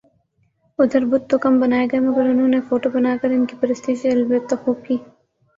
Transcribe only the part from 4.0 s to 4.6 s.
البتہ